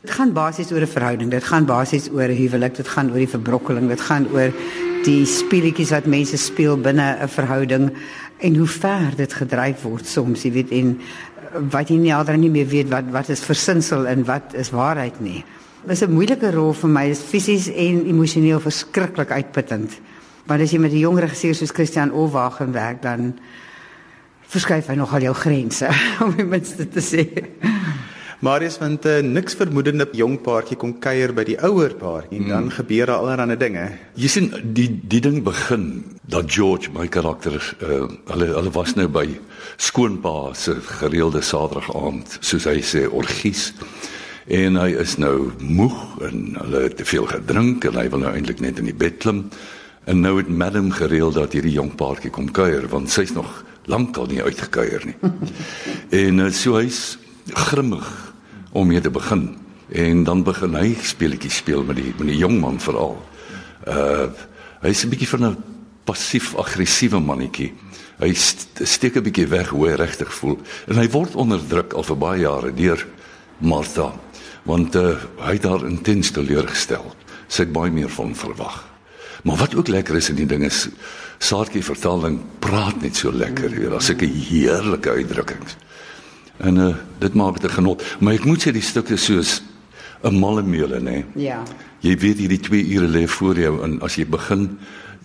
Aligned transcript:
Dit 0.00 0.10
gaan 0.14 0.32
basies 0.32 0.70
oor 0.72 0.80
'n 0.80 0.86
verhouding. 0.86 1.30
Dit 1.30 1.44
gaan 1.44 1.64
basies 1.64 2.10
oor 2.10 2.28
'n 2.28 2.36
huwelik. 2.36 2.76
Dit 2.76 2.88
gaan 2.88 3.10
oor 3.10 3.18
die 3.18 3.28
verbrokkeling. 3.28 3.88
Dit 3.88 4.00
gaan 4.00 4.26
oor 4.32 4.52
die 5.04 5.26
speletjies 5.26 5.90
wat 5.90 6.06
mense 6.06 6.36
speel 6.36 6.76
binne 6.76 7.18
'n 7.22 7.28
verhouding 7.28 7.90
en 8.38 8.56
hoe 8.56 8.66
ver 8.66 9.16
dit 9.16 9.32
gedryf 9.32 9.82
word 9.82 10.06
soms, 10.06 10.42
jy 10.42 10.52
weet, 10.52 10.70
en 10.70 11.00
wat 11.70 11.88
jy 11.88 11.96
nie 11.96 12.14
alder 12.14 12.38
nie 12.38 12.50
meer 12.50 12.66
weet 12.66 12.88
wat 12.88 13.04
wat 13.10 13.28
is 13.28 13.40
versinsel 13.40 14.06
en 14.06 14.24
wat 14.24 14.54
is 14.54 14.70
waarheid 14.70 15.20
nie. 15.20 15.44
Dit 15.82 15.90
is 15.90 16.02
'n 16.02 16.12
moeilike 16.12 16.50
rol 16.50 16.72
vir 16.72 16.90
my, 16.90 17.04
is 17.10 17.20
fisies 17.20 17.68
en 17.68 18.06
emosioneel 18.06 18.60
verskriklik 18.60 19.30
uitputtend. 19.30 20.00
Maar 20.46 20.60
as 20.60 20.70
jy 20.70 20.78
met 20.78 20.92
'n 20.92 20.98
jong 20.98 21.18
regisseur 21.18 21.54
soos 21.54 21.70
Christian 21.70 22.12
Olwagen 22.12 22.72
werk, 22.72 23.02
dan 23.02 23.38
verskuif 24.48 24.86
hy 24.86 24.94
nogal 24.94 25.20
jou 25.20 25.34
grense 25.34 25.88
om 26.24 26.34
minste 26.48 26.88
te 26.88 27.00
sê. 27.00 27.77
Marius 28.38 28.76
want 28.78 29.02
uh, 29.10 29.18
niks 29.18 29.56
vermoedende 29.58 30.04
jong 30.14 30.36
paartjie 30.46 30.76
kom 30.78 30.92
kuier 31.02 31.32
by 31.34 31.42
die 31.48 31.56
ouer 31.66 31.90
paar 31.98 32.28
en 32.30 32.44
dan 32.46 32.68
mm. 32.68 32.74
gebeur 32.76 33.10
daar 33.10 33.24
allerlei 33.24 33.56
dinge. 33.58 33.86
Jy 34.14 34.28
sien 34.30 34.46
die 34.62 34.86
die 35.10 35.18
ding 35.24 35.40
begin 35.42 35.88
dat 36.30 36.46
George 36.54 36.92
my 36.94 37.08
karakter 37.10 37.56
uh, 37.58 38.04
hulle 38.30 38.48
hulle 38.52 38.72
was 38.76 38.94
nou 38.94 39.08
by 39.10 39.24
skoonpa 39.74 40.52
se 40.54 40.76
gereelde 41.00 41.42
Saterdag 41.42 41.90
aand 41.98 42.38
soos 42.38 42.68
hy 42.70 42.76
sê 42.78 43.08
orgies 43.10 43.72
en 44.46 44.78
hy 44.78 44.92
is 45.02 45.16
nou 45.18 45.50
moeg 45.58 45.98
en 46.30 46.54
hulle 46.60 46.84
het 46.86 46.96
te 47.02 47.08
veel 47.10 47.26
gedrink 47.26 47.90
en 47.90 47.98
hy 47.98 48.06
wil 48.14 48.22
nou 48.22 48.36
eintlik 48.38 48.62
net 48.62 48.78
in 48.78 48.86
die 48.92 48.96
bed 49.02 49.18
klim 49.18 49.48
en 50.06 50.22
nou 50.22 50.36
het 50.38 50.46
madam 50.46 50.92
gereël 50.94 51.34
dat 51.34 51.58
hierdie 51.58 51.74
jong 51.74 51.90
paartjie 51.98 52.30
kom 52.30 52.52
kuier 52.54 52.86
want 52.94 53.10
sy's 53.10 53.34
nog 53.34 53.64
lankal 53.88 54.28
nie 54.30 54.44
uitgekuier 54.44 55.10
nie. 55.10 55.18
en 56.22 56.46
uh, 56.46 56.50
so 56.54 56.78
hy's 56.78 57.18
grimmig 57.66 58.27
om 58.72 58.86
mee 58.86 59.00
te 59.00 59.10
begin 59.10 59.56
en 59.88 60.24
dan 60.24 60.42
begin 60.44 60.74
hy 60.74 60.92
speletjies 61.02 61.56
speel 61.62 61.84
met 61.84 61.96
die 61.96 62.12
met 62.18 62.28
die 62.28 62.40
jong 62.40 62.60
man 62.60 62.80
veral. 62.80 63.16
Uh 63.86 64.28
hy's 64.80 65.04
'n 65.04 65.10
bietjie 65.10 65.28
van 65.28 65.44
'n 65.44 65.56
passief 66.04 66.54
aggressiewe 66.54 67.20
mannetjie. 67.20 67.72
Hy 68.18 68.32
st 68.34 68.80
steek 68.84 69.16
'n 69.16 69.22
bietjie 69.22 69.46
weg 69.46 69.68
hoe 69.68 69.88
hy 69.88 69.94
regtig 69.94 70.32
voel 70.34 70.58
en 70.86 70.96
hy 70.96 71.08
word 71.08 71.34
onderdruk 71.34 71.92
al 71.92 72.02
vir 72.02 72.16
baie 72.16 72.40
jare 72.40 72.74
deur 72.74 73.06
Martha 73.58 74.12
want 74.64 74.94
uh, 74.94 75.16
hy 75.40 75.52
het 75.56 75.62
daar 75.62 75.86
intens 75.86 76.30
teleurgestel. 76.30 77.14
Sy 77.48 77.62
het 77.62 77.72
baie 77.72 77.90
meer 77.90 78.10
van 78.12 78.34
verwag. 78.34 78.84
Maar 79.42 79.56
wat 79.56 79.74
ook 79.74 79.88
lekker 79.88 80.16
is 80.16 80.28
in 80.28 80.36
die 80.36 80.46
ding 80.46 80.64
is 80.64 80.88
Saartjie 81.38 81.84
vertaling 81.84 82.40
praat 82.58 83.00
net 83.00 83.16
so 83.16 83.32
lekker. 83.32 83.70
Jy 83.70 83.88
daar's 83.88 84.10
'n 84.10 84.26
heerlike 84.26 85.10
uitdrukkings. 85.10 85.76
En 86.58 86.76
uh, 86.76 86.94
dit 87.18 87.34
maak 87.34 87.60
dit 87.60 87.70
'n 87.70 87.74
genot. 87.74 88.02
Maar 88.20 88.34
ek 88.34 88.44
moet 88.44 88.62
sê 88.62 88.72
die 88.72 88.82
stukte 88.82 89.16
soos 89.16 89.62
'n 90.22 90.38
malle 90.38 90.62
meule 90.62 91.00
nê. 91.00 91.24
Ja. 91.34 91.62
Jy 92.00 92.16
weet 92.16 92.38
hierdie 92.38 92.60
2 92.60 92.94
ure 92.94 93.06
lê 93.06 93.26
voor 93.26 93.58
jou 93.58 93.82
en 93.84 94.00
as 94.02 94.14
jy 94.14 94.26
begin 94.26 94.78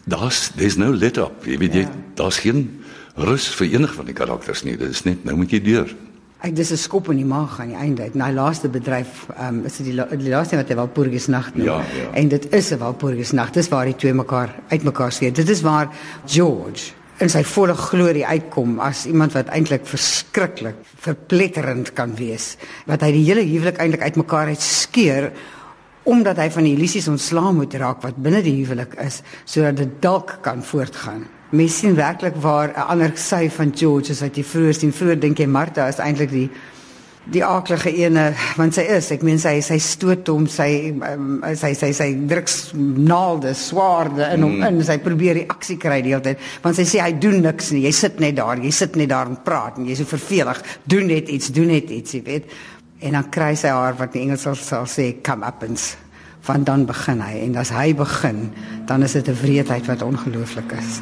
daar's 0.05 0.51
there's 0.55 0.77
no 0.77 0.93
let 0.93 1.17
up. 1.17 1.45
Jy 1.45 1.57
weet 1.57 1.73
ja. 1.73 1.79
jy 1.79 1.87
daar's 2.15 2.37
geen 2.37 2.83
rus 3.15 3.47
vir 3.47 3.67
enig 3.67 3.93
van 3.93 4.05
die 4.05 4.13
karakters 4.13 4.63
nie. 4.63 4.77
Dit 4.77 4.89
is 4.89 5.03
net 5.03 5.23
nou 5.25 5.35
moet 5.37 5.51
jy 5.51 5.61
deur. 5.61 5.95
Ek 6.43 6.55
dis 6.55 6.71
'n 6.71 6.77
skop 6.77 7.09
in 7.09 7.17
die 7.17 7.25
maag 7.25 7.59
aan 7.59 7.67
die 7.71 7.77
einde. 7.77 8.09
Na 8.13 8.27
die 8.27 8.35
laaste 8.35 8.69
bedryf, 8.69 9.27
ehm 9.37 9.59
um, 9.59 9.65
is 9.65 9.77
dit 9.77 9.85
die, 9.85 9.93
la, 9.95 10.05
die 10.05 10.29
laaste 10.29 10.55
wat 10.55 10.67
hy 10.67 10.75
Walpurgis 10.75 11.27
nag 11.27 11.53
noem. 11.55 11.65
Ja, 11.65 11.77
ja. 11.77 12.09
En 12.13 12.27
dit 12.27 12.53
is 12.53 12.71
'n 12.71 12.77
Walpurgis 12.77 13.31
nag. 13.31 13.51
Dis 13.51 13.69
waar 13.69 13.85
die 13.85 13.95
twee 13.95 14.13
mekaar 14.13 14.55
uitmekaar 14.67 15.11
sien. 15.11 15.33
Dit 15.33 15.49
is 15.49 15.61
waar 15.61 15.89
George 16.25 16.91
in 17.21 17.29
sy 17.29 17.43
volle 17.45 17.75
glorie 17.77 18.25
uitkom 18.25 18.79
as 18.81 19.05
iemand 19.05 19.35
wat 19.37 19.51
eintlik 19.53 19.85
verskriklik 19.85 20.79
verpletterend 21.05 21.93
kan 21.93 22.15
wees 22.17 22.55
wat 22.89 23.05
hy 23.05 23.11
die 23.11 23.25
hele 23.27 23.45
huwelik 23.45 23.77
eintlik 23.77 24.01
uitmekaar 24.01 24.49
het 24.53 24.61
skeur 24.61 25.29
omdat 26.09 26.41
hy 26.41 26.49
van 26.51 26.67
die 26.67 26.73
illusies 26.75 27.07
ontslae 27.11 27.53
moet 27.55 27.75
raak 27.79 28.01
wat 28.03 28.19
binne 28.23 28.41
die 28.43 28.57
huwelik 28.59 28.97
is 29.03 29.21
sodat 29.45 29.79
dit 29.79 29.95
dalk 30.03 30.39
kan 30.43 30.63
voortgaan. 30.63 31.23
Mens 31.53 31.77
sien 31.79 31.95
werklik 31.95 32.35
waar 32.41 32.73
'n 32.73 32.87
ander 32.89 33.11
sy 33.15 33.49
van 33.49 33.71
George 33.75 34.11
as 34.11 34.21
wat 34.21 34.35
jy 34.35 34.43
vroeër 34.43 34.73
sien. 34.73 34.91
Vroeër 34.91 35.19
dink 35.19 35.37
jy 35.39 35.45
Martha 35.45 35.87
is 35.87 35.99
eintlik 35.99 36.29
die 36.31 36.49
die 37.25 37.43
aaklige 37.45 37.91
ene 38.03 38.33
want 38.57 38.75
sy 38.75 38.83
is 38.97 39.11
ek 39.15 39.21
meen 39.23 39.39
sy 39.39 39.61
sy 39.63 39.77
stoot 39.79 40.27
hom 40.27 40.47
sy 40.51 40.91
um, 40.91 41.39
sy 41.55 41.71
sy 41.73 41.93
sy 41.95 42.09
druks 42.27 42.73
naalde 42.75 43.53
swaarde 43.55 44.27
in 44.35 44.43
hom 44.43 44.57
mm. 44.59 44.67
in 44.67 44.83
sy 44.83 44.97
probeer 45.03 45.39
reaksie 45.39 45.77
kry 45.79 46.01
die 46.03 46.11
hele 46.11 46.25
tyd 46.25 46.43
want 46.65 46.75
sy 46.75 46.83
sê 46.83 46.99
hy 46.99 47.13
doen 47.15 47.39
niks 47.45 47.71
nie 47.71 47.85
jy 47.85 47.93
sit 47.95 48.19
net 48.19 48.35
daar 48.41 48.59
jy 48.59 48.71
sit 48.75 48.99
net 48.99 49.13
daar 49.13 49.31
en 49.31 49.39
praat 49.39 49.79
en 49.79 49.87
jy's 49.87 50.03
so 50.03 50.09
vervelig 50.09 50.59
doen 50.83 51.07
net 51.07 51.31
iets 51.31 51.53
doen 51.53 51.71
net 51.73 51.91
iets 51.91 52.13
jy 52.13 52.23
weet. 52.25 52.53
En 53.03 53.17
dan 53.17 53.27
kry 53.33 53.51
sy 53.59 53.71
haar 53.73 53.97
wat 53.99 54.13
die 54.15 54.21
Engels 54.23 54.45
sal, 54.45 54.55
sal 54.55 54.87
sê 54.87 55.09
come 55.25 55.45
up 55.47 55.63
and 55.65 55.81
van 56.43 56.63
dan 56.67 56.85
begin 56.87 57.21
hy. 57.23 57.37
En 57.45 57.55
as 57.59 57.71
hy 57.71 57.93
begin 57.95 58.49
dan 58.87 59.03
is 59.03 59.15
dit 59.15 59.27
'n 59.27 59.39
wreedheid 59.41 59.85
wat 59.87 60.01
ongelooflik 60.01 60.71
is. 60.71 61.01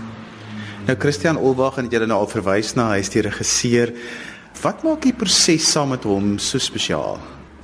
Nou 0.88 0.98
Christian 0.98 1.38
Olwag 1.38 1.78
en 1.78 1.90
jy 1.90 2.00
het 2.00 2.08
nou 2.08 2.20
al 2.20 2.28
verwys 2.28 2.74
na 2.76 2.90
hy 2.92 3.00
is 3.00 3.10
die 3.10 3.22
regisseur 3.22 3.94
Wat 4.62 4.84
maak 4.86 5.02
die 5.02 5.14
proses 5.18 5.66
saam 5.74 5.90
met 5.96 6.04
hom 6.06 6.36
so 6.38 6.62
spesiaal? 6.62 7.16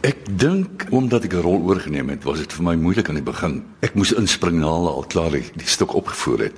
Ek 0.08 0.24
dink 0.42 0.88
omdat 0.90 1.28
ek 1.28 1.36
'n 1.38 1.46
rol 1.46 1.62
oorgeneem 1.70 2.10
het, 2.10 2.24
was 2.26 2.40
dit 2.40 2.54
vir 2.54 2.64
my 2.64 2.74
moeilik 2.76 3.10
aan 3.10 3.22
die 3.22 3.32
begin. 3.34 3.64
Ek 3.82 3.94
moes 3.94 4.14
inspring 4.18 4.58
na 4.58 4.66
al 4.66 5.06
klaar 5.06 5.30
die, 5.30 5.46
die 5.54 5.68
stuk 5.68 5.94
opgevoer 5.94 6.40
het. 6.50 6.56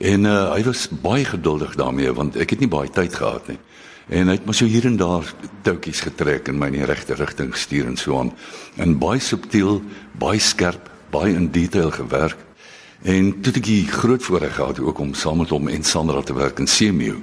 En 0.00 0.26
uh, 0.26 0.50
hy 0.54 0.64
was 0.64 0.88
baie 0.88 1.24
geduldig 1.24 1.76
daarmee 1.76 2.10
want 2.12 2.36
ek 2.36 2.50
het 2.50 2.60
nie 2.60 2.68
baie 2.68 2.90
tyd 2.90 3.14
gehad 3.14 3.46
nie. 3.46 3.58
En 4.08 4.26
hy 4.26 4.34
het 4.34 4.44
maar 4.44 4.54
so 4.54 4.66
hier 4.66 4.86
en 4.86 4.96
daar 4.96 5.34
toutjies 5.62 6.00
getrek 6.00 6.48
en 6.48 6.58
my 6.58 6.66
in 6.66 6.82
die 6.82 6.84
regte 6.90 7.14
rigting 7.14 7.52
gestuur 7.52 7.86
en 7.86 7.96
so 7.96 8.18
aan. 8.18 8.32
En 8.76 8.98
baie 8.98 9.20
subtiel, 9.20 9.82
baie 10.18 10.40
skerp, 10.40 10.90
baie 11.10 11.34
in 11.34 11.50
detail 11.50 11.90
gewerk. 11.90 12.38
En 13.02 13.38
toe 13.40 13.52
het 13.54 13.62
ek 13.62 13.70
die 13.70 13.86
groot 13.86 14.22
voorreg 14.22 14.54
gehad 14.54 14.80
ook 14.80 14.98
om 14.98 15.14
saam 15.14 15.38
met 15.38 15.50
hom 15.50 15.68
en 15.68 15.84
Sandra 15.84 16.22
te 16.22 16.34
werk 16.34 16.58
in 16.58 16.66
Semew 16.66 17.22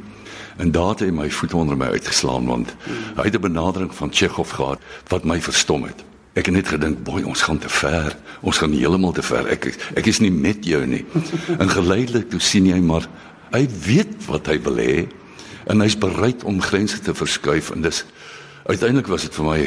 en 0.58 0.72
daar 0.72 0.90
het 0.90 1.00
hy 1.06 1.12
my 1.14 1.30
voet 1.32 1.54
onder 1.54 1.78
my 1.78 1.86
uitgeslaan 1.86 2.46
want 2.46 2.76
hy 3.16 3.24
het 3.24 3.36
'n 3.36 3.42
benadering 3.42 3.96
van 3.96 4.14
Chekhov 4.14 4.52
gehad 4.52 4.80
wat 5.08 5.24
my 5.24 5.42
verstom 5.42 5.84
het. 5.84 6.04
Ek 6.34 6.46
het 6.46 6.56
net 6.56 6.68
gedink, 6.68 7.04
"Boy, 7.04 7.22
ons 7.22 7.42
gaan 7.42 7.58
te 7.58 7.70
ver. 7.70 8.18
Ons 8.42 8.58
gaan 8.58 8.72
heeltemal 8.72 9.12
te 9.12 9.22
ver. 9.22 9.48
Ek 9.48 9.78
ek 9.96 10.06
is 10.06 10.20
nie 10.20 10.32
met 10.32 10.66
jou 10.66 10.86
nie." 10.86 11.06
En 11.62 11.70
geleidelik 11.70 12.30
toe 12.30 12.40
sien 12.40 12.66
jy 12.66 12.80
maar 12.80 13.08
hy 13.52 13.68
weet 13.86 14.26
wat 14.26 14.46
hy 14.46 14.62
wil 14.62 14.76
hê 14.76 15.08
en 15.68 15.82
hy's 15.82 15.98
bereid 15.98 16.44
om 16.44 16.62
grense 16.62 17.00
te 17.00 17.14
verskuif 17.14 17.72
en 17.72 17.82
dis 17.82 18.06
uiteindelik 18.68 19.08
was 19.08 19.22
dit 19.22 19.36
vir 19.38 19.46
my 19.48 19.62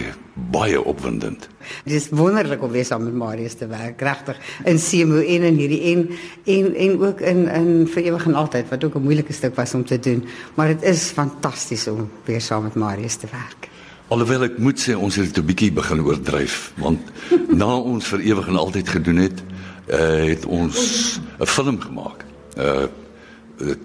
baie 0.52 0.80
opwindend. 0.82 1.48
Dit 1.84 1.94
is 1.96 2.08
wonderlik 2.16 2.62
om 2.62 2.70
weer 2.72 2.84
saam 2.84 3.04
met 3.04 3.16
Marius 3.16 3.56
te 3.60 3.66
werk, 3.70 4.00
regtig. 4.00 4.38
In 4.68 4.78
Semo 4.78 5.20
en 5.20 5.46
in 5.48 5.58
hierdie 5.60 5.80
en 5.92 6.06
en 6.44 6.74
en 6.74 7.00
ook 7.00 7.20
in 7.20 7.46
in 7.48 7.70
vir 7.88 8.10
ewig 8.10 8.26
en 8.26 8.38
altyd 8.44 8.68
wat 8.68 8.84
ook 8.84 8.96
'n 8.96 9.02
moeilike 9.08 9.32
stuk 9.32 9.54
was 9.56 9.74
om 9.74 9.84
te 9.84 9.98
doen, 9.98 10.24
maar 10.54 10.66
dit 10.66 10.82
is 10.82 11.10
fantasties 11.16 11.86
om 11.88 12.10
weer 12.24 12.40
saam 12.40 12.62
met 12.62 12.74
Marius 12.74 13.16
te 13.16 13.26
werk. 13.30 13.68
Alhoewel 14.08 14.42
ek 14.42 14.58
moet 14.58 14.80
sê 14.88 14.94
ons 14.94 15.16
het 15.16 15.34
dit 15.34 15.38
'n 15.38 15.46
bietjie 15.46 15.72
begin 15.72 16.00
oordryf, 16.02 16.72
want 16.76 17.00
na 17.48 17.76
ons 17.76 18.06
vir 18.06 18.20
ewig 18.20 18.48
en 18.48 18.56
altyd 18.56 18.88
gedoen 18.88 19.16
het, 19.16 19.42
uh, 19.88 20.24
het 20.28 20.46
ons 20.46 21.20
'n 21.38 21.46
film 21.46 21.80
gemaak. 21.80 22.24
Uh 22.56 22.86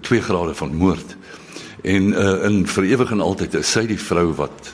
2 0.00 0.20
grade 0.20 0.54
van 0.54 0.74
moord. 0.74 1.16
En 1.86 2.08
uh, 2.10 2.44
in 2.44 2.64
vir 2.66 2.84
ewig 2.84 3.10
en 3.14 3.22
altyd 3.22 3.54
is 3.60 3.68
sy 3.70 3.84
die 3.86 3.98
vrou 4.00 4.32
wat 4.40 4.72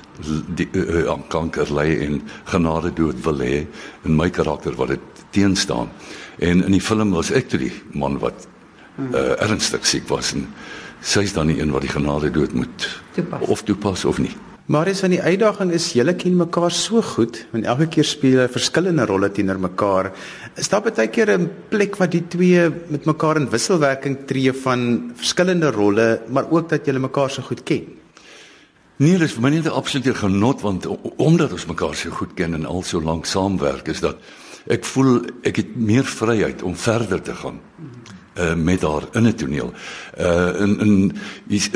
die 0.56 0.68
uh, 0.72 1.02
aan 1.12 1.26
kanker 1.32 1.68
ly 1.74 1.90
en 2.06 2.22
genade 2.48 2.92
dood 2.96 3.18
wil 3.26 3.42
hê 3.44 3.66
in 4.08 4.16
my 4.16 4.30
karakter 4.32 4.76
wat 4.78 4.94
dit 4.94 5.24
teenstaan. 5.36 5.90
En 6.40 6.64
in 6.64 6.72
die 6.72 6.80
film 6.80 7.12
was 7.12 7.32
ek 7.36 7.50
toe 7.52 7.60
die 7.66 7.72
man 7.92 8.16
wat 8.22 8.46
uh, 8.96 9.34
ernstig 9.44 9.84
siek 9.88 10.08
was 10.08 10.32
en 10.32 10.46
sy 11.02 11.26
is 11.26 11.36
dan 11.36 11.52
die 11.52 11.58
een 11.60 11.74
wat 11.74 11.84
die 11.84 11.92
genade 11.92 12.30
dood 12.32 12.54
moet 12.56 12.88
toepas. 13.12 13.44
of 13.48 13.66
toepas 13.68 14.04
of 14.08 14.22
nie. 14.22 14.32
Maar 14.72 14.88
is 14.88 15.02
van 15.04 15.12
die 15.12 15.20
uitdaging 15.20 15.74
is 15.76 15.90
julle 15.92 16.14
ken 16.16 16.38
mekaar 16.38 16.72
so 16.72 17.02
goed 17.04 17.42
en 17.52 17.66
elke 17.68 17.90
keer 17.92 18.06
speel 18.08 18.38
hulle 18.38 18.52
verskillende 18.54 19.04
rolle 19.10 19.28
teenoor 19.28 19.58
mekaar. 19.60 20.08
Is 20.56 20.70
daar 20.72 20.80
baie 20.86 21.08
keer 21.12 21.28
'n 21.34 21.50
plek 21.68 21.98
wat 22.00 22.12
die 22.12 22.24
twee 22.28 22.70
met 22.88 23.04
mekaar 23.04 23.36
in 23.36 23.50
wisselwerking 23.50 24.24
tree 24.26 24.52
van 24.52 25.12
verskillende 25.14 25.70
rolle, 25.70 26.22
maar 26.28 26.48
ook 26.50 26.70
dat 26.70 26.86
julle 26.86 26.98
mekaar 26.98 27.30
so 27.30 27.42
goed 27.42 27.62
ken? 27.62 27.84
Nee, 28.96 29.18
dis 29.18 29.32
vir 29.32 29.42
my 29.42 29.50
net 29.50 29.66
'n 29.66 29.76
absolute 29.76 30.14
genot 30.14 30.60
want 30.62 30.86
omdat 31.16 31.52
ons 31.52 31.66
mekaar 31.66 31.94
so 31.94 32.10
goed 32.10 32.34
ken 32.34 32.54
en 32.54 32.64
al 32.64 32.82
so 32.82 33.00
lank 33.00 33.26
saamwerk 33.26 33.88
is 33.88 34.00
dat 34.00 34.16
ek 34.66 34.84
voel 34.84 35.20
ek 35.42 35.56
het 35.56 35.76
meer 35.76 36.04
vryheid 36.04 36.62
om 36.62 36.76
verder 36.76 37.20
te 37.20 37.34
gaan 37.34 37.60
uh 38.38 38.54
met 38.54 38.82
haar 38.82 39.02
in 39.12 39.26
'n 39.26 39.34
toneel. 39.34 39.72
Uh 40.18 40.60
in 40.60 40.80
in 40.80 41.12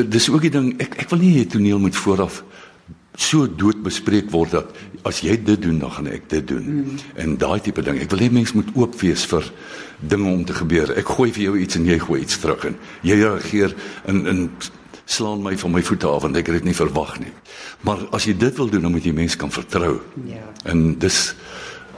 dis 0.09 0.31
ook 0.31 0.41
die 0.41 0.51
ding 0.51 0.81
ek 0.81 0.95
ek 0.97 1.11
wil 1.11 1.19
nie 1.19 1.45
'n 1.45 1.49
toneel 1.49 1.79
moet 1.79 1.97
vooraf 1.97 2.45
so 3.17 3.47
dood 3.49 3.83
bespreek 3.83 4.31
word 4.31 4.53
dat 4.57 4.73
as 5.09 5.23
jy 5.25 5.37
dit 5.41 5.61
doen 5.63 5.79
dan 5.81 5.91
gaan 5.91 6.09
ek 6.11 6.29
dit 6.31 6.49
doen. 6.49 6.65
Mm. 6.65 7.03
En 7.23 7.37
daai 7.41 7.61
tipe 7.65 7.83
ding. 7.83 8.01
Ek 8.03 8.11
wil 8.13 8.25
hê 8.27 8.31
mense 8.33 8.57
moet 8.57 8.73
oop 8.77 8.97
wees 9.01 9.25
vir 9.31 9.47
dinge 10.01 10.33
om 10.33 10.45
te 10.45 10.57
gebeur. 10.57 10.93
Ek 10.99 11.15
gooi 11.17 11.31
vir 11.33 11.47
jou 11.49 11.55
iets 11.61 11.79
en 11.79 11.87
jy 11.89 11.99
gooi 12.03 12.21
iets 12.25 12.41
terug 12.43 12.67
en 12.71 12.77
jy 13.07 13.21
reageer 13.23 13.77
in 14.11 14.27
in 14.27 14.43
slaan 15.07 15.43
my 15.43 15.55
van 15.55 15.71
my 15.71 15.83
voete 15.87 16.09
af 16.11 16.25
want 16.27 16.37
ek 16.37 16.49
het 16.51 16.59
dit 16.61 16.73
nie 16.73 16.77
verwag 16.77 17.19
nie. 17.23 17.33
Maar 17.87 18.09
as 18.17 18.27
jy 18.27 18.35
dit 18.37 18.57
wil 18.59 18.71
doen, 18.73 18.89
dan 18.89 18.95
moet 18.97 19.07
jy 19.07 19.15
mense 19.15 19.39
kan 19.39 19.53
vertrou. 19.55 20.01
Ja. 20.27 20.43
En 20.67 20.99
dis 20.99 21.21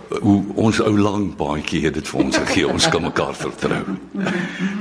hoe 0.08 0.38
ons 0.56 0.80
ou 0.80 0.94
lang 0.96 1.30
baadjie 1.36 1.82
het 1.84 1.98
dit 1.98 2.08
vir 2.08 2.20
ons 2.24 2.40
gegee. 2.44 2.68
Ons 2.68 2.88
kan 2.92 3.04
mekaar 3.04 3.36
vertrou. 3.36 3.82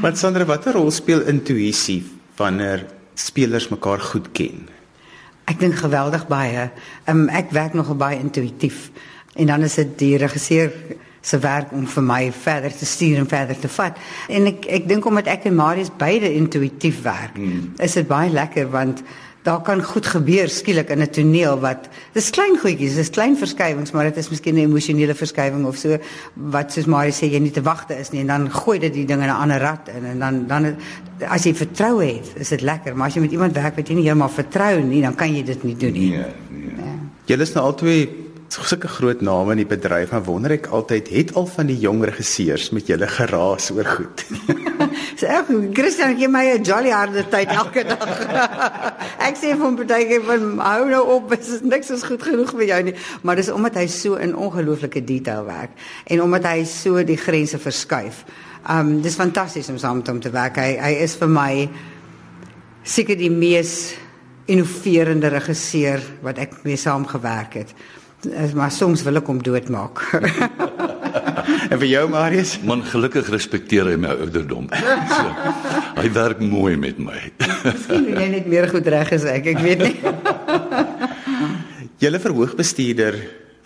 Maar 0.02 0.16
Sandra, 0.20 0.46
watter 0.48 0.78
rol 0.78 0.92
speel 0.92 1.26
intuïsie 1.28 2.02
wanneer 2.40 2.86
spelers 3.18 3.68
mekaar 3.74 4.04
goed 4.12 4.32
ken? 4.38 4.68
Ek 5.48 5.60
dink 5.60 5.78
geweldig 5.80 6.28
baie. 6.28 6.70
Um, 7.08 7.28
ek 7.32 7.54
werk 7.56 7.76
nogal 7.78 7.96
baie 8.00 8.20
intuïtief. 8.20 8.90
En 9.38 9.54
dan 9.54 9.64
is 9.64 9.78
dit 9.80 9.94
die 10.00 10.16
regisseur 10.20 10.74
se 11.28 11.40
werk 11.40 11.72
om 11.76 11.88
vir 11.88 12.04
my 12.04 12.32
verder 12.32 12.74
te 12.76 12.86
stuur 12.86 13.18
en 13.22 13.28
verder 13.28 13.60
te 13.60 13.70
vat. 13.72 13.98
En 14.28 14.48
ek 14.52 14.68
ek 14.80 14.88
dink 14.90 15.06
omdat 15.06 15.30
ek 15.32 15.48
en 15.50 15.56
Marius 15.56 15.92
beide 15.98 16.30
intuïtief 16.34 17.02
werk, 17.06 17.36
hmm. 17.36 17.74
is 17.84 17.98
dit 18.00 18.08
baie 18.08 18.32
lekker 18.32 18.70
want 18.72 19.04
daar 19.48 19.62
kan 19.64 19.82
goed 19.84 20.06
gebeur 20.12 20.50
skielik 20.52 20.90
in 20.92 21.02
'n 21.02 21.10
toneel 21.10 21.60
wat 21.60 21.88
dis 22.14 22.30
klein 22.30 22.58
goedjies, 22.60 22.96
dis 22.96 23.10
klein 23.10 23.38
verskywings, 23.38 23.92
maar 23.92 24.04
dit 24.04 24.18
is 24.18 24.30
miskien 24.30 24.56
'n 24.56 24.68
emosionele 24.68 25.16
verskywing 25.16 25.66
of 25.66 25.78
so 25.78 25.98
wat 26.34 26.72
soos 26.72 26.86
Marius 26.86 27.22
sê 27.22 27.32
jy 27.32 27.40
nie 27.40 27.52
te 27.52 27.62
wagte 27.62 27.96
is 27.96 28.12
nie 28.12 28.22
en 28.22 28.28
dan 28.28 28.52
gooi 28.52 28.80
dit 28.80 28.94
die 28.94 29.06
ding 29.06 29.22
in 29.22 29.30
'n 29.30 29.42
ander 29.44 29.60
rad 29.60 29.90
in 29.96 30.06
en 30.06 30.20
dan 30.20 30.48
dan 30.48 30.76
as 31.26 31.44
jy 31.44 31.54
vertroue 31.54 32.06
het, 32.06 32.28
is 32.36 32.50
dit 32.50 32.62
lekker, 32.62 32.96
maar 32.96 33.08
as 33.08 33.16
jy 33.16 33.22
met 33.22 33.32
iemand 33.32 33.54
werk 33.54 33.76
wat 33.76 33.88
jy 33.88 33.96
nie 33.96 34.04
heeltemal 34.04 34.30
vertrou 34.30 34.84
nie, 34.84 35.02
dan 35.02 35.16
kan 35.16 35.34
jy 35.34 35.44
dit 35.44 35.64
nie 35.64 35.76
doen 35.76 35.94
nie. 35.94 36.10
Nee, 36.10 36.26
nee. 36.50 36.76
Ja. 36.78 36.94
Julle 37.26 37.42
is 37.42 37.54
nou 37.54 37.66
albei 37.66 38.28
sulke 38.48 38.88
groot 38.88 39.22
name 39.22 39.52
in 39.52 39.62
die 39.62 39.68
bedryf, 39.68 40.12
maar 40.12 40.24
wonder 40.24 40.52
ek 40.56 40.70
altyd 40.72 41.10
het 41.12 41.34
al 41.36 41.48
van 41.52 41.68
die 41.70 41.78
jong 41.80 42.04
regisseurs 42.08 42.70
met 42.76 42.88
julle 42.88 43.08
geraas 43.08 43.70
oor 43.76 43.86
goed. 43.86 44.24
so 45.20 45.28
ek 45.28 45.52
Christian 45.76 46.16
gee 46.18 46.28
my 46.32 46.46
'n 46.56 46.64
jolly 46.64 46.92
harde 46.92 47.26
tyd 47.30 47.52
elke 47.52 47.84
dag. 47.84 48.08
ek 49.28 49.38
sê 49.40 49.52
vir 49.54 49.64
hom 49.66 49.78
partykeer 49.80 50.24
van 50.28 50.46
hou 50.64 50.88
nou 50.90 51.04
op, 51.18 51.30
dit 51.34 51.48
is 51.48 51.64
niks 51.66 51.92
is 51.96 52.06
goed 52.08 52.24
genoeg 52.24 52.54
vir 52.56 52.66
jou 52.72 52.80
nie, 52.90 52.96
maar 53.28 53.40
dis 53.40 53.52
omdat 53.54 53.80
hy 53.82 53.86
so 53.92 54.20
in 54.22 54.36
ongelooflike 54.36 55.04
detail 55.08 55.46
werk 55.48 55.76
en 56.08 56.24
omdat 56.24 56.48
hy 56.50 56.64
so 56.70 57.04
die 57.04 57.20
grense 57.20 57.60
verskuif. 57.62 58.24
Um 58.72 58.98
dis 59.04 59.20
fantasties 59.20 59.70
om 59.72 59.80
saam 59.82 60.02
met 60.02 60.12
hom 60.12 60.20
te 60.24 60.32
werk. 60.34 60.60
Hy 60.60 60.76
hy 60.82 60.94
is 61.06 61.16
vir 61.20 61.32
my 61.32 61.52
seker 62.88 63.20
die 63.20 63.32
mees 63.32 63.96
innoverende 64.48 65.32
regisseur 65.32 66.04
wat 66.24 66.40
ek 66.40 66.62
mee 66.64 66.80
saam 66.80 67.08
gewerk 67.08 67.60
het 67.60 67.76
maar 68.58 68.72
soms 68.74 69.04
wil 69.06 69.20
ek 69.20 69.28
hom 69.30 69.42
doodmaak. 69.46 70.02
en 71.70 71.80
vir 71.80 71.90
jou 71.90 72.04
Marius? 72.12 72.58
Man 72.68 72.84
gelukkig 72.88 73.30
respekteer 73.34 73.90
hy 73.92 73.98
my 74.00 74.14
ouderdom. 74.16 74.70
So, 75.12 75.26
hy 76.02 76.12
werk 76.16 76.44
mooi 76.44 76.76
met 76.80 77.00
my. 77.02 77.20
Miskien 77.66 78.14
jy 78.14 78.30
net 78.36 78.48
meer 78.52 78.70
goed 78.72 78.88
reg 78.94 79.12
as 79.18 79.28
ek, 79.30 79.52
ek 79.56 79.60
weet 79.66 79.84
nie. 79.86 79.96
Julle 82.04 82.22
verhoogbestuurder 82.22 83.18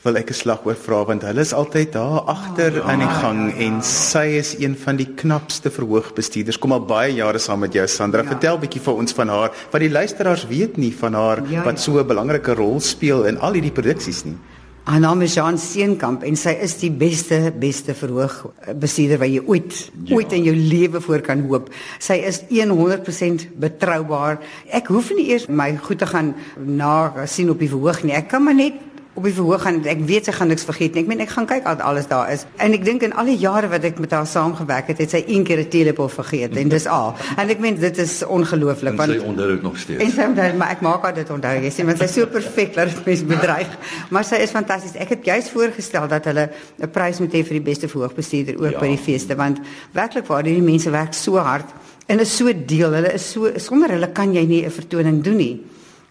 wil 0.02 0.18
ek 0.18 0.32
'n 0.32 0.34
slag 0.34 0.66
oor 0.66 0.78
vra 0.86 1.04
want 1.06 1.22
hulle 1.28 1.44
is 1.46 1.54
altyd 1.54 1.92
daar 1.94 2.26
agter 2.26 2.80
oh, 2.82 2.90
aan 2.90 3.04
die 3.04 3.14
gang 3.22 3.42
en 3.54 3.82
sy 3.86 4.26
is 4.40 4.56
een 4.58 4.74
van 4.76 4.98
die 4.98 5.06
knapste 5.06 5.70
verhoogbestuurders. 5.70 6.58
Kom 6.58 6.74
al 6.74 6.86
baie 6.90 7.14
jare 7.14 7.38
saam 7.38 7.62
met 7.62 7.74
jou 7.74 7.86
Sandra. 7.88 8.24
Ja. 8.24 8.34
Vertel 8.34 8.58
bietjie 8.58 8.82
vir 8.82 8.98
ons 8.98 9.14
van 9.14 9.30
haar 9.30 9.52
wat 9.72 9.82
die 9.82 9.92
luisteraars 9.92 10.48
weet 10.50 10.78
nie 10.82 10.94
van 10.94 11.14
haar 11.14 11.44
ja, 11.50 11.64
wat 11.64 11.78
ja. 11.78 11.84
so 11.86 12.00
'n 12.00 12.08
belangrike 12.08 12.56
rol 12.58 12.80
speel 12.80 13.26
in 13.30 13.38
al 13.38 13.54
hierdie 13.54 13.78
produksies 13.78 14.26
nie. 14.26 14.38
Haar 14.82 15.00
naam 15.00 15.22
is 15.22 15.36
Jean 15.38 15.60
Steenkamp 15.62 16.24
en 16.26 16.34
sy 16.40 16.56
is 16.66 16.74
die 16.82 16.90
beste 16.90 17.52
beste 17.62 17.94
verhoogbestuurder 17.94 19.20
wat 19.22 19.30
jy 19.30 19.42
ooit 19.46 19.76
ja. 19.78 20.16
ooit 20.18 20.34
in 20.34 20.48
jou 20.48 20.56
lewe 20.58 21.02
voor 21.06 21.22
kan 21.22 21.44
hoop. 21.46 21.70
Sy 22.02 22.18
is 22.26 22.42
100% 22.50 23.46
betroubaar. 23.62 24.40
Ek 24.74 24.90
hoef 24.90 25.12
nie 25.14 25.28
eers 25.36 25.46
my 25.54 25.76
goed 25.86 26.02
te 26.02 26.10
gaan 26.10 26.34
na 26.58 27.28
sien 27.30 27.54
op 27.54 27.62
die 27.62 27.70
verhoog 27.70 28.02
nie. 28.08 28.16
Ek 28.18 28.32
kan 28.34 28.42
maar 28.42 28.58
net 28.58 28.82
op 29.14 29.26
die 29.28 29.34
verhoog 29.36 29.64
gaan 29.66 29.82
ek 29.92 30.04
weet 30.08 30.28
sy 30.30 30.34
gaan 30.36 30.48
niks 30.52 30.64
vergeet 30.64 30.96
nie. 30.96 31.04
Ek 31.04 31.10
meen 31.12 31.24
ek 31.26 31.34
gaan 31.34 31.48
kyk 31.50 31.66
al 31.68 31.82
alles 31.84 32.08
daar 32.08 32.30
is. 32.32 32.46
En 32.64 32.72
ek 32.76 32.86
dink 32.88 33.04
in 33.04 33.12
al 33.20 33.28
die 33.28 33.36
jare 33.42 33.68
wat 33.72 33.84
ek 33.88 34.00
met 34.00 34.14
haar 34.16 34.28
saamgewerk 34.30 34.88
het, 34.94 35.02
het 35.04 35.12
sy 35.12 35.20
een 35.28 35.44
keer 35.48 35.60
'n 35.60 35.68
telepel 35.68 36.08
vergeet 36.10 36.56
en 36.56 36.70
dis 36.72 36.88
al. 36.88 37.16
En 37.36 37.50
ek 37.50 37.60
meen 37.60 37.76
dit 37.80 37.98
is 37.98 38.24
ongelooflik 38.24 38.96
want 38.96 39.12
sy 39.12 39.20
onthou 39.20 39.48
dit 39.48 39.62
nog 39.62 39.78
steeds. 39.78 40.04
En 40.04 40.12
sy 40.12 40.28
onthou 40.32 40.54
maar 40.58 40.72
ek 40.72 40.82
maak 40.82 41.04
haar 41.04 41.14
dit 41.14 41.30
onthou. 41.30 41.54
Jy 41.60 41.70
sien 41.70 41.86
want 41.86 41.98
sy 41.98 42.04
is 42.06 42.14
so 42.14 42.26
perfek 42.26 42.74
dat 42.76 42.88
dit 42.88 43.06
mens 43.06 43.26
bedreig. 43.26 43.78
Maar 44.10 44.24
sy 44.24 44.36
is 44.36 44.52
fantasties. 44.52 44.96
Ek 44.96 45.10
het 45.10 45.26
juist 45.26 45.50
voorgestel 45.50 46.08
dat 46.08 46.26
hulle 46.26 46.50
'n 46.80 46.90
prys 46.90 47.20
moet 47.20 47.34
hê 47.34 47.44
vir 47.44 47.60
die 47.60 47.68
beste 47.68 47.88
verhoogbestuurder 47.88 48.56
ook 48.60 48.72
ja. 48.72 48.80
by 48.80 48.88
die 48.88 48.98
feeste 48.98 49.36
want 49.36 49.60
werklik 49.92 50.28
waar 50.28 50.44
die 50.44 50.62
mense 50.62 50.90
werk 50.90 51.14
so 51.14 51.36
hard 51.38 51.68
en 52.08 52.20
is 52.20 52.36
so 52.38 52.46
deel. 52.66 52.94
Hulle 52.94 53.14
is 53.14 53.32
so 53.32 53.52
sonder 53.58 53.90
hulle 53.90 54.12
kan 54.12 54.34
jy 54.34 54.46
nie 54.46 54.66
'n 54.66 54.72
vertoning 54.72 55.22
doen 55.24 55.38
nie. 55.38 55.60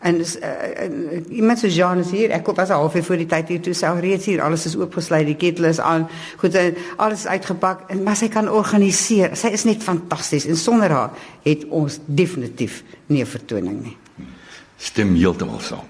En 0.01 0.17
uh, 0.17 0.25
uh, 0.25 1.37
iemand 1.37 1.59
so 1.59 1.69
Jean 1.69 1.99
is 2.01 2.11
hier. 2.11 2.31
Ek 2.33 2.47
was 2.57 2.71
al 2.73 2.87
halfuur 2.87 3.05
voor 3.05 3.21
die 3.21 3.27
tyd 3.29 3.51
hier 3.53 3.61
toe 3.61 3.75
sou 3.77 3.93
reeds 4.01 4.31
hier. 4.31 4.41
Alles 4.41 4.65
is 4.71 4.77
oopgesluit, 4.81 5.27
die 5.29 5.37
ketel 5.37 5.69
is 5.69 5.81
aan. 5.85 6.07
Goed, 6.41 6.57
uh, 6.57 6.71
alles 6.97 7.27
is 7.27 7.29
uitgepak 7.29 7.85
en 7.93 8.01
maar 8.07 8.17
sy 8.17 8.31
kan 8.33 8.49
organiseer. 8.49 9.37
Sy 9.37 9.53
is 9.53 9.67
net 9.69 9.85
fantasties 9.85 10.49
en 10.49 10.57
sonder 10.57 10.95
haar 10.97 11.13
het 11.45 11.67
ons 11.69 11.99
definitief 12.07 12.81
nie 13.13 13.21
'n 13.21 13.29
vertoning 13.29 13.83
nie. 13.83 13.97
Stem 14.79 15.15
heeltemal 15.15 15.61
saam. 15.61 15.85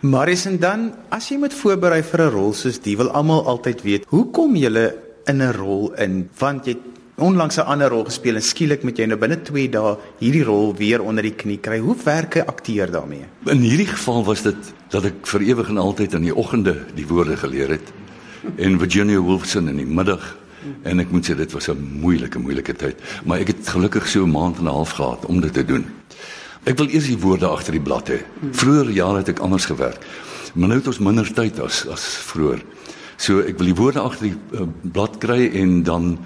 Maris 0.00 0.44
en 0.46 0.58
dan 0.58 0.92
as 1.08 1.28
jy 1.30 1.38
moet 1.38 1.54
voorberei 1.54 2.02
vir 2.02 2.20
'n 2.20 2.32
rol 2.34 2.52
soos 2.52 2.78
die 2.80 2.96
wil 2.96 3.10
almal 3.10 3.46
altyd 3.46 3.82
weet, 3.82 4.04
hoe 4.08 4.30
kom 4.30 4.56
jy 4.56 4.92
in 5.24 5.40
'n 5.40 5.52
rol 5.52 5.92
in? 5.94 6.28
Want 6.38 6.66
jy 6.66 6.76
onlangs 7.22 7.56
'n 7.56 7.66
ander 7.66 7.88
rol 7.88 8.04
gespeel 8.04 8.34
en 8.34 8.42
skielik 8.42 8.82
moet 8.82 8.98
jy 8.98 9.06
nou 9.06 9.18
binne 9.18 9.42
2 9.42 9.68
dae 9.70 9.96
hierdie 10.18 10.44
rol 10.44 10.74
weer 10.76 11.02
onder 11.02 11.22
die 11.22 11.34
knie 11.34 11.58
kry. 11.58 11.78
Hoe 11.78 11.96
werk 12.04 12.36
'n 12.36 12.46
akteur 12.46 12.90
daarmee? 12.90 13.24
In 13.46 13.60
hierdie 13.60 13.86
geval 13.86 14.24
was 14.24 14.42
dit 14.42 14.74
dat 14.90 15.04
ek 15.04 15.26
vir 15.26 15.40
ewig 15.40 15.68
en 15.68 15.78
altyd 15.78 16.14
in 16.14 16.22
die 16.22 16.34
oggende 16.34 16.76
die 16.94 17.06
woorde 17.06 17.36
geleer 17.36 17.68
het 17.68 17.92
en 18.56 18.78
Virginia 18.78 19.18
Woolfson 19.18 19.68
in 19.68 19.76
die 19.76 19.86
middag 19.86 20.36
en 20.82 21.00
ek 21.00 21.10
moet 21.10 21.26
sê 21.26 21.36
dit 21.36 21.52
was 21.52 21.68
'n 21.68 21.98
moeilike 22.00 22.38
moeilike 22.38 22.74
tyd, 22.74 22.96
maar 23.24 23.38
ek 23.38 23.46
het 23.46 23.68
gelukkig 23.68 24.08
so 24.08 24.24
'n 24.24 24.30
maand 24.30 24.58
en 24.58 24.64
'n 24.64 24.74
half 24.74 24.90
gehad 24.90 25.24
om 25.26 25.40
dit 25.40 25.52
te 25.52 25.64
doen. 25.64 25.84
Ek 26.64 26.78
wil 26.78 26.88
eers 26.88 27.06
die 27.06 27.18
woorde 27.18 27.46
agter 27.46 27.72
die 27.72 27.82
blad 27.82 28.08
hê. 28.08 28.20
Vroeger 28.52 28.90
jare 28.90 29.16
het 29.16 29.28
ek 29.28 29.38
anders 29.38 29.64
gewerk. 29.64 29.98
Maar 30.54 30.68
nou 30.68 30.78
het 30.78 30.86
ons 30.86 30.98
minder 30.98 31.32
tyd 31.34 31.60
as 31.60 31.86
as 31.90 32.04
vroeër. 32.30 32.62
So 33.16 33.40
ek 33.40 33.58
wil 33.58 33.66
die 33.66 33.78
woorde 33.78 34.00
agter 34.00 34.28
die 34.28 34.36
uh, 34.54 34.66
blad 34.92 35.18
kry 35.18 35.50
en 35.58 35.82
dan 35.82 36.18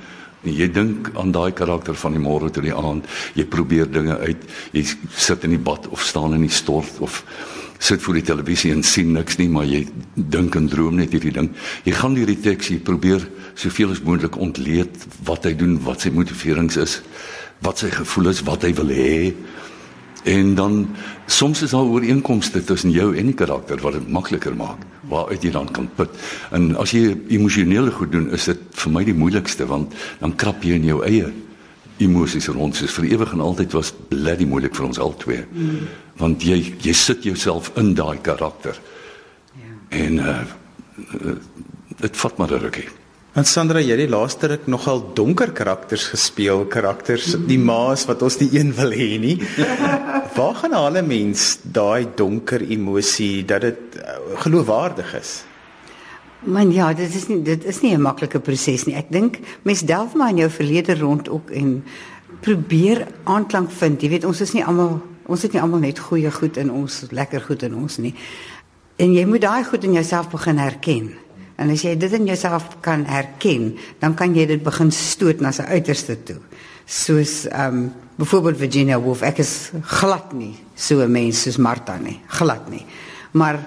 nie. 0.46 0.56
Jy 0.56 0.70
dink 0.72 1.10
aan 1.18 1.34
daai 1.34 1.52
karakter 1.56 1.98
van 1.98 2.16
die 2.16 2.22
môre 2.22 2.50
tot 2.50 2.64
die 2.64 2.74
aand. 2.74 3.06
Jy 3.36 3.46
probeer 3.50 3.90
dinge 3.90 4.18
uit. 4.22 4.48
Jy 4.72 4.86
sit 5.16 5.44
in 5.44 5.56
die 5.56 5.62
bad 5.62 5.88
of 5.92 6.04
staan 6.06 6.34
in 6.38 6.46
die 6.46 6.52
stort 6.52 7.00
of 7.04 7.22
sit 7.78 8.02
voor 8.02 8.16
die 8.16 8.24
televisie 8.24 8.72
en 8.72 8.82
sien 8.86 9.12
niks 9.12 9.36
nie, 9.36 9.48
maar 9.52 9.66
jy 9.68 9.82
dink 10.14 10.56
en 10.56 10.68
droom 10.72 10.96
net 10.96 11.12
hierdie 11.12 11.34
ding. 11.36 11.50
Jy 11.84 11.92
gaan 11.98 12.16
deur 12.16 12.30
die 12.30 12.40
teks, 12.40 12.70
jy 12.72 12.78
probeer 12.84 13.26
soveel 13.58 13.92
as 13.92 14.02
moontlik 14.04 14.38
ontleed 14.40 14.96
wat 15.28 15.44
hy 15.48 15.52
doen, 15.58 15.76
wat 15.84 16.06
sy 16.06 16.12
motiverings 16.14 16.78
is, 16.80 17.00
wat 17.64 17.82
sy 17.82 17.90
gevoel 17.92 18.32
is, 18.32 18.42
wat 18.48 18.64
hy 18.64 18.72
wil 18.80 18.92
hê. 18.92 19.34
En 20.26 20.54
dan 20.58 20.88
soms 21.26 21.62
is 21.62 21.70
daar 21.70 21.86
ooreenkomste 21.86 22.64
tussen 22.64 22.90
jou 22.90 23.12
en 23.16 23.28
die 23.30 23.34
karakter 23.34 23.78
wat 23.80 23.94
dit 23.94 24.08
makliker 24.10 24.56
maak 24.58 24.82
waaruit 25.06 25.42
jy 25.42 25.52
dan 25.54 25.70
kan 25.70 25.86
put. 25.94 26.10
En 26.50 26.72
as 26.82 26.90
jy 26.90 27.12
emosionele 27.30 27.92
goed 27.94 28.10
doen, 28.12 28.26
is 28.34 28.48
dit 28.50 28.58
vir 28.82 28.92
my 28.92 29.04
die 29.06 29.14
moeilikste 29.14 29.68
want 29.70 29.94
dan 30.18 30.34
krap 30.34 30.66
jy 30.66 30.80
in 30.80 30.88
jou 30.88 30.98
eie 31.06 31.30
emosies 32.02 32.50
rond. 32.50 32.74
Soos 32.74 32.96
vir 32.98 33.06
ewig 33.12 33.32
en 33.36 33.44
altyd 33.44 33.78
was 33.78 33.92
bloody 34.10 34.48
moeilik 34.50 34.74
vir 34.74 34.88
ons 34.88 34.98
albei. 34.98 35.44
Mm. 35.46 35.86
Want 36.18 36.42
jy 36.42 36.58
jy 36.82 36.94
sit 36.96 37.22
jouself 37.24 37.70
in 37.78 37.94
daai 37.94 38.18
karakter. 38.18 38.78
Ja. 39.54 39.74
En 40.02 40.22
uh 40.22 40.38
dit 41.96 42.16
vat 42.16 42.38
maar 42.38 42.50
'n 42.52 42.60
rukkie. 42.60 42.88
En 43.36 43.44
Sandra, 43.44 43.82
jy 43.84 43.92
het 43.92 44.00
die 44.00 44.08
laaste 44.08 44.48
ruk 44.48 44.62
nogal 44.72 45.02
donker 45.12 45.50
karakters 45.52 46.06
gespeel, 46.08 46.62
karakters 46.72 47.34
die 47.44 47.58
maas 47.60 48.06
wat 48.08 48.22
ons 48.24 48.38
nie 48.40 48.48
een 48.54 48.70
wil 48.78 48.94
hê 48.96 49.18
nie. 49.20 49.34
Waar 50.38 50.54
gaan 50.62 50.72
hulle 50.72 51.02
mens 51.04 51.58
daai 51.60 52.08
donker 52.16 52.64
emosie 52.64 53.44
dat 53.44 53.66
dit 53.66 53.98
uh, 54.00 54.14
geloofwaardig 54.40 55.12
is? 55.18 55.32
Man 56.48 56.72
ja, 56.72 56.88
dit 56.96 57.12
is 57.12 57.26
nie 57.28 57.42
dit 57.44 57.64
is 57.68 57.82
nie 57.84 57.92
'n 57.92 58.00
maklike 58.00 58.40
proses 58.40 58.86
nie. 58.86 58.96
Ek 58.96 59.12
dink 59.12 59.36
mens 59.64 59.84
delf 59.84 60.14
maar 60.14 60.32
in 60.32 60.40
jou 60.40 60.50
verlede 60.50 60.96
rond 60.96 61.28
ook 61.28 61.50
en 61.50 61.84
probeer 62.40 63.06
aanklank 63.24 63.70
vind. 63.70 64.00
Jy 64.00 64.08
weet 64.08 64.24
ons 64.24 64.40
is 64.40 64.52
nie 64.52 64.64
almal 64.64 65.02
ons 65.26 65.42
het 65.42 65.52
nie 65.52 65.60
almal 65.60 65.84
net 65.84 65.98
goeie 65.98 66.30
goed 66.30 66.56
in 66.56 66.70
ons, 66.70 67.04
lekker 67.10 67.40
goed 67.40 67.62
in 67.62 67.74
ons 67.74 67.98
nie. 67.98 68.14
En 68.96 69.12
jy 69.12 69.26
moet 69.26 69.40
daai 69.40 69.64
goed 69.64 69.84
in 69.84 69.92
jouself 69.92 70.30
begin 70.30 70.56
herken. 70.56 71.25
En 71.56 71.70
as 71.70 71.82
jy 71.82 71.96
dit 71.96 72.12
in 72.12 72.26
jouself 72.28 72.68
kan 72.84 73.04
herken, 73.08 73.76
dan 73.98 74.14
kan 74.14 74.34
jy 74.36 74.46
dit 74.46 74.62
begin 74.62 74.90
stoot 74.92 75.40
na 75.40 75.52
sy 75.52 75.62
uiterste 75.62 76.18
toe. 76.24 76.40
Soos 76.86 77.46
ehm 77.50 77.74
um, 77.74 77.92
byvoorbeeld 78.16 78.56
Virginia 78.56 78.96
Woolf, 79.00 79.20
ek 79.22 79.42
is 79.42 79.72
glad 80.00 80.32
nie 80.32 80.54
so 80.74 81.00
'n 81.04 81.12
mens 81.12 81.42
soos 81.42 81.56
Martha 81.56 81.98
nie, 81.98 82.20
glad 82.26 82.70
nie. 82.70 82.84
Maar 83.32 83.60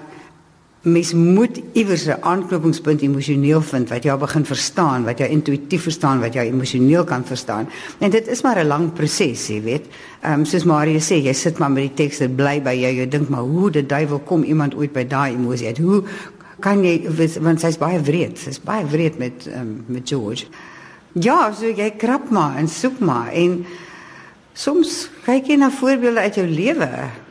mens 0.82 1.12
moet 1.12 1.60
iewers 1.72 2.06
'n 2.06 2.22
aanknopingspunt 2.22 3.02
emosioneel 3.02 3.60
vind 3.60 3.88
wat 3.88 4.04
jy 4.04 4.16
begin 4.16 4.44
verstaan, 4.44 5.04
wat 5.04 5.18
jy 5.18 5.26
intuïtief 5.26 5.82
verstaan, 5.82 6.20
wat 6.20 6.34
jy 6.34 6.40
emosioneel 6.40 7.04
kan 7.04 7.24
verstaan. 7.24 7.68
En 7.98 8.10
dit 8.10 8.26
is 8.28 8.42
maar 8.42 8.58
'n 8.58 8.66
lang 8.66 8.92
proses, 8.92 9.46
jy 9.46 9.62
weet. 9.62 9.86
Ehm 10.22 10.32
um, 10.32 10.44
soos 10.44 10.64
Marie 10.64 11.00
sê, 11.00 11.22
jy 11.22 11.32
sit 11.32 11.58
maar 11.58 11.70
met 11.70 11.82
die 11.82 12.04
teks, 12.04 12.18
dit 12.18 12.36
bly 12.36 12.62
by 12.62 12.74
jou. 12.74 12.92
Jy 12.92 13.08
dink 13.08 13.28
maar 13.28 13.42
hoe 13.42 13.70
die 13.70 13.86
duiwel 13.86 14.18
kom 14.18 14.42
iemand 14.42 14.74
ooit 14.74 14.92
by 14.92 15.04
daai 15.04 15.34
emosie 15.34 15.66
uit? 15.66 15.78
Hoe 15.78 16.04
kan 16.60 16.84
jy 16.84 17.00
want 17.40 17.60
sy's 17.60 17.78
baie 17.80 18.00
wreed. 18.00 18.38
Sy's 18.38 18.60
baie 18.60 18.84
wreed 18.86 19.18
met 19.18 19.46
um, 19.54 19.84
met 19.86 20.08
George. 20.08 20.46
Ja, 21.12 21.52
so 21.52 21.66
jy 21.66 21.90
krap 21.98 22.30
maar 22.30 22.56
en 22.60 22.68
soek 22.68 23.00
maar 23.02 23.32
en 23.32 23.64
soms 24.54 25.08
kyk 25.24 25.50
jy 25.50 25.56
na 25.58 25.70
voorbeelde 25.74 26.20
uit 26.20 26.38
jou 26.38 26.46
lewe 26.46 26.90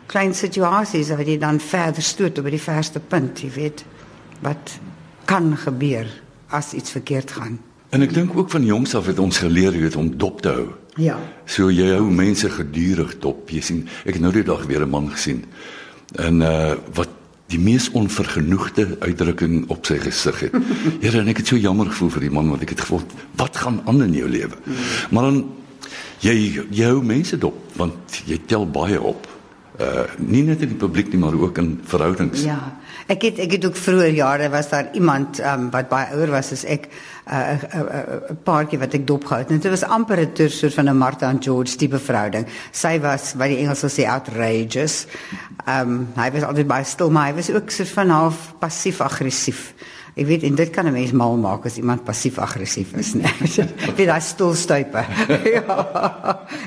klein 0.10 0.34
situasies 0.34 1.12
wat 1.14 1.28
jy 1.28 1.38
dan 1.40 1.60
verder 1.62 2.04
stoot 2.04 2.40
op 2.42 2.50
die 2.50 2.62
verste 2.62 3.00
punt, 3.00 3.44
jy 3.44 3.52
weet 3.54 3.86
wat 4.44 4.80
kan 5.30 5.52
gebeur 5.58 6.10
as 6.56 6.74
iets 6.74 6.96
verkeerd 6.96 7.32
gaan. 7.38 7.60
En 7.94 8.06
ek 8.06 8.14
dink 8.14 8.36
ook 8.38 8.50
van 8.54 8.66
jongs 8.66 8.96
af 8.98 9.10
het 9.10 9.20
ons 9.22 9.42
geleer 9.42 9.76
weet 9.78 9.98
om 10.00 10.10
dop 10.18 10.42
te 10.42 10.54
hou. 10.54 10.68
Ja. 11.00 11.18
So 11.46 11.70
jy 11.74 11.92
hou 11.96 12.10
mense 12.12 12.50
gedurig 12.54 13.16
dop. 13.22 13.50
Jy 13.50 13.62
sien, 13.66 13.86
ek 14.06 14.18
het 14.18 14.24
nou 14.24 14.34
die 14.34 14.46
dag 14.46 14.66
weer 14.70 14.86
'n 14.86 14.90
man 14.90 15.10
gesien. 15.10 15.46
En 16.16 16.42
uh 16.42 16.76
wat 16.94 17.10
die 17.50 17.60
mees 17.60 17.90
onvergenoegde 17.98 18.98
uitdrukking 19.00 19.64
op 19.74 19.88
sy 19.90 19.98
gesig 20.04 20.46
het. 20.46 20.58
Here, 21.04 21.24
en 21.24 21.32
ek 21.32 21.42
het 21.42 21.54
so 21.54 21.58
jammer 21.58 21.90
gevoel 21.90 22.14
vir 22.18 22.28
die 22.28 22.36
man 22.36 22.52
want 22.54 22.66
ek 22.66 22.76
het 22.76 22.86
gevoel 22.86 23.02
wat 23.42 23.58
gaan 23.58 23.82
aan 23.90 24.04
in 24.06 24.14
jou 24.20 24.30
lewe. 24.30 24.60
Mm. 24.64 24.86
Maar 25.10 25.30
dan 25.30 25.42
jy 26.26 26.36
jy 26.70 26.86
hou 26.92 27.02
mense 27.04 27.38
dop 27.40 27.58
want 27.80 28.24
jy 28.28 28.40
tel 28.46 28.68
baie 28.70 29.02
op 29.02 29.28
uh 29.80 30.04
nie 30.20 30.42
net 30.44 30.60
in 30.66 30.74
die 30.74 30.80
publiek 30.80 31.08
nie 31.14 31.22
maar 31.22 31.36
ook 31.40 31.58
in 31.62 31.78
verhoudings. 31.88 32.44
Ja. 32.44 32.60
Ek 33.10 33.24
het 33.26 33.40
ek 33.40 33.56
het 33.56 33.66
ook 33.66 33.78
vroeër 33.80 34.12
jare 34.18 34.50
was 34.52 34.70
daar 34.70 34.90
iemand 34.94 35.40
um, 35.40 35.70
wat 35.72 35.88
baie 35.90 36.12
ouer 36.14 36.34
was 36.36 36.52
as 36.52 36.66
ek 36.66 36.90
'n 36.90 37.32
uh, 37.32 37.54
'n 37.54 37.66
uh, 37.66 37.80
uh, 37.80 38.04
uh, 38.30 38.36
paartjie 38.44 38.80
wat 38.80 38.94
ek 38.94 39.08
dopgehou 39.08 39.40
het. 39.40 39.50
Dit 39.50 39.72
was 39.72 39.84
amper 39.84 40.20
'n 40.20 40.50
soort 40.50 40.74
van 40.74 40.90
'n 40.90 40.98
Martha 40.98 41.30
en 41.30 41.42
George 41.42 41.76
tipe 41.76 42.00
verhouding. 42.00 42.46
Sy 42.72 43.00
was 43.00 43.34
wat 43.38 43.48
die 43.48 43.58
Engels 43.58 43.86
sê 43.88 44.06
outrageous. 44.06 45.08
Ehm 45.70 45.90
um, 45.90 46.08
hy 46.18 46.30
was 46.34 46.46
altyd 46.48 46.68
baie 46.70 46.86
stil 46.88 47.12
maar 47.14 47.30
hy 47.30 47.36
was 47.38 47.52
ook 47.54 47.70
so 47.74 47.86
van 47.94 48.10
half 48.10 48.54
passief 48.62 49.02
aggressief. 49.06 49.74
Ek 50.18 50.26
weet 50.26 50.44
en 50.48 50.56
dit 50.58 50.70
kan 50.74 50.88
'n 50.88 50.94
mens 50.94 51.12
mal 51.12 51.38
maak 51.38 51.66
as 51.66 51.78
iemand 51.78 52.04
passief 52.04 52.40
aggressief 52.40 52.94
is, 52.94 53.14
né? 53.14 53.30
Wie 53.98 54.06
daai 54.06 54.22
stoelstuipe. 54.22 55.06
ja. 55.56 55.78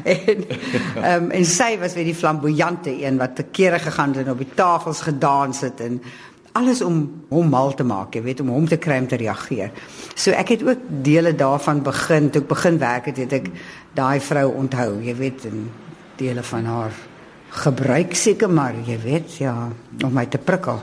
En 0.04 0.44
ehm 0.46 1.24
um, 1.24 1.30
en 1.30 1.44
sy 1.44 1.78
was 1.78 1.94
weer 1.94 2.04
die 2.04 2.14
flamboyante 2.14 3.04
een 3.04 3.18
wat 3.18 3.36
te 3.36 3.42
kere 3.50 3.78
gegaan 3.78 4.14
het 4.14 4.26
en 4.26 4.32
op 4.32 4.38
die 4.38 4.54
tafels 4.54 5.00
gedans 5.00 5.60
het 5.60 5.80
en 5.80 6.02
alles 6.52 6.82
om 6.82 7.24
hom 7.28 7.48
mal 7.48 7.74
te 7.74 7.84
maak, 7.84 8.14
jy 8.14 8.22
weet, 8.22 8.40
om 8.40 8.48
hom 8.48 8.68
te 8.68 8.76
kry 8.76 8.98
om 9.00 9.06
te 9.08 9.16
reageer. 9.16 9.70
So 10.14 10.30
ek 10.30 10.48
het 10.48 10.62
ook 10.62 10.78
dele 11.02 11.34
daarvan 11.34 11.82
begin, 11.82 12.30
toe 12.30 12.42
ek 12.42 12.48
begin 12.48 12.78
werk 12.78 13.08
het, 13.08 13.16
het 13.16 13.32
ek 13.32 13.48
daai 13.96 14.20
vrou 14.20 14.52
onthou, 14.52 15.00
jy 15.02 15.14
weet, 15.16 15.46
en 15.48 15.70
dele 16.20 16.42
van 16.42 16.64
haar 16.64 16.92
gebruik 17.52 18.14
seker 18.16 18.50
maar, 18.50 18.74
jy 18.86 18.96
weet, 19.02 19.36
ja, 19.42 19.54
om 20.04 20.12
my 20.14 20.24
te 20.26 20.40
prikkel. 20.40 20.80